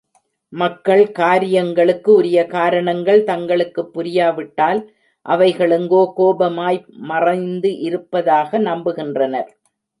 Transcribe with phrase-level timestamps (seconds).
[0.53, 4.81] மக்கள் காரியங்களுக்கு உரிய காரணங்கள் தங்களுக்குப் புரியாவிட்டால்,
[5.25, 9.49] அவைகள் எங்கோ கோபமாயமாய் மறைந்திருப்பதாக நம்புகின்றனர்.